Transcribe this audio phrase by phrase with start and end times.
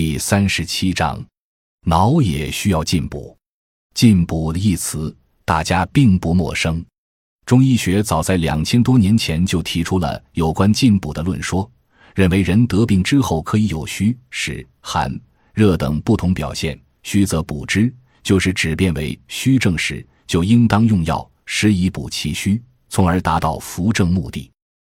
[0.00, 1.20] 第三十七章，
[1.84, 3.36] 脑也需要进补。
[3.94, 5.12] 进补一词，
[5.44, 6.86] 大家并不陌生。
[7.44, 11.68] 中医学早在两千多年前就提出了有关进补的论说，
[12.14, 15.12] 认为人得病之后可以有虚、实、寒、
[15.52, 16.80] 热等不同表现。
[17.02, 17.92] 虚则补之，
[18.22, 24.48] 就是指变为虚症时，就应当用药，施以补其虚，从而达到扶正目的。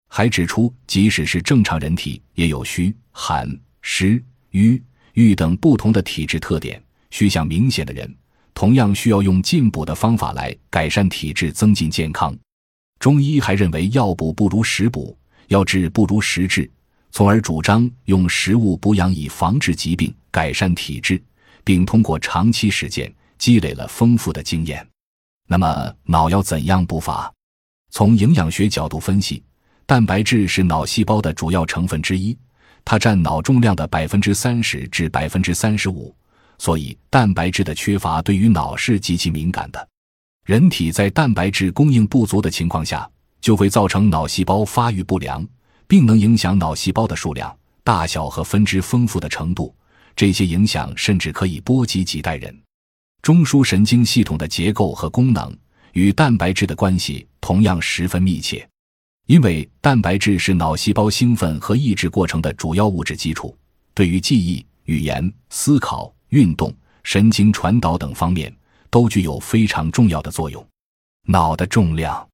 [0.08, 3.48] 还指出，即使是正常人体，也有虚、寒、
[3.80, 4.20] 湿。
[4.52, 4.82] 瘀、
[5.18, 6.80] 郁等不同的体质特点，
[7.10, 8.08] 虚象明显的人，
[8.54, 12.32] 同样需要用进补的方法来改善体质，增进健康。
[13.00, 16.70] 中医还认为，药补不如食补，药治不如食治，
[17.10, 21.20] 从而主张用食物补养以防治疾病、改善体质，
[21.64, 24.86] 并通过长期实践积累了丰富的经验。
[25.48, 27.32] 那么，脑要怎样补法？
[27.90, 29.42] 从营养学角度分析，
[29.84, 32.38] 蛋白质是脑细胞的主要成分之一。
[32.90, 36.16] 它占脑重量的百分之三十至百分之三十五，
[36.56, 39.88] 所以蛋白质的缺乏对于脑是极其敏感的。
[40.46, 43.06] 人体在蛋白质供应不足的情况下，
[43.42, 45.46] 就会造成脑细胞发育不良，
[45.86, 49.76] 并能影响脑细胞的数量、大小和分支丰富的程度。
[50.16, 52.58] 这些影响甚至可以波及几代人。
[53.20, 55.54] 中枢神经系统的结构和功能
[55.92, 58.66] 与蛋白质的关系同样十分密切。
[59.28, 63.54] 因为蛋白质是脑细胞兴奋和抑制过程的主要物质基础，
[63.92, 68.50] 对于记忆、语言、思考、运动、神经传导等方面
[68.88, 70.66] 都具有非常重要的作用。
[71.26, 72.26] 脑的重量，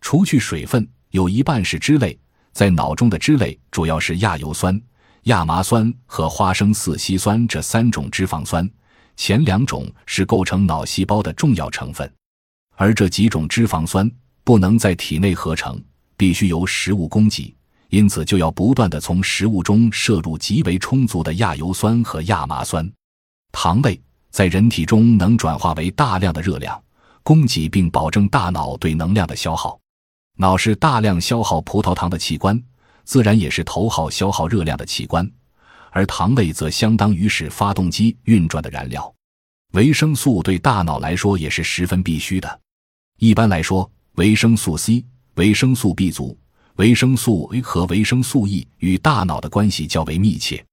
[0.00, 2.16] 除去水分，有一半是脂类，
[2.52, 4.80] 在脑中的脂类主要是亚油酸、
[5.24, 8.70] 亚麻酸和花生四烯酸这三种脂肪酸，
[9.16, 12.08] 前两种是构成脑细胞的重要成分，
[12.76, 14.08] 而这几种脂肪酸
[14.44, 15.82] 不能在体内合成。
[16.18, 17.54] 必须由食物供给，
[17.88, 22.86] 因此就要不断的从食物中摄入极为充足的亚油酸和亚麻酸。
[23.52, 23.98] 糖类
[24.30, 26.78] 在人体中能转化为大量的热量，
[27.22, 29.80] 供给并保证大脑对能量的消耗。
[30.36, 32.62] 脑是大量消耗葡萄糖的器官，
[33.04, 35.28] 自然也是头号消耗热量的器官。
[35.90, 39.14] 而糖类则相当于使发动机运转的燃料。
[39.72, 42.60] 维生素对大脑来说也是十分必须的。
[43.18, 45.04] 一般来说，维生素 C。
[45.38, 46.36] 维生素 B 族、
[46.78, 50.64] 维生素 A 和维生素 E 与大脑的关系较为密切。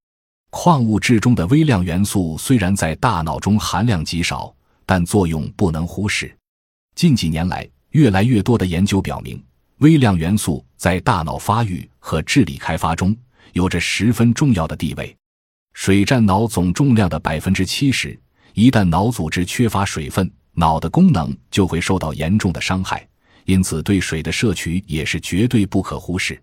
[0.50, 4.52] 矿物质中的微量元素虽然在大脑中含量极少，
[4.84, 6.36] 但作用不能忽视。
[6.96, 9.40] 近几年来，越来越多的研究表明，
[9.78, 13.16] 微量元素在大脑发育和智力开发中
[13.54, 15.16] 有着十分重要的地位。
[15.74, 18.20] 水占脑总重量的百分之七十，
[18.56, 23.08] 一旦脑组织缺乏水分，脑的功能就会受到严重的伤害。
[23.45, 26.39] 因此，对水的摄取也是绝对不可忽视。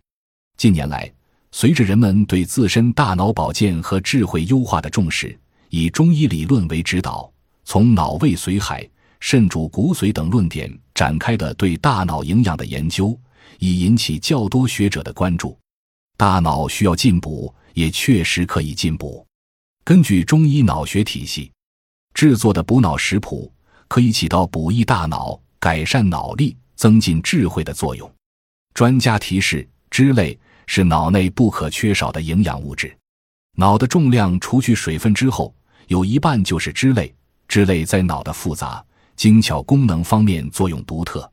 [0.56, 1.12] 近年来，
[1.50, 7.30] 随着人们对自身大脑保健和智慧优化的重视，以中医理论为指导，
[7.64, 13.18] 从脑胃髓海、肾主骨髓等论点展开的对大脑营养的研究，
[13.58, 15.58] 已引起较多学者的关注。
[16.16, 19.26] 大脑需要进补，也确实可以进补。
[19.84, 21.50] 根据中医脑学体系
[22.14, 23.52] 制作的补脑食谱，
[23.88, 26.56] 可以起到补益大脑、改善脑力。
[26.82, 28.12] 增进智慧的作用。
[28.74, 32.92] 专家提示：脂类是脑内不可缺少的营养物质。
[33.56, 35.54] 脑的重量除去水分之后，
[35.86, 37.14] 有一半就是脂类。
[37.46, 38.84] 脂类在脑的复杂
[39.14, 41.31] 精巧功能方面作用独特。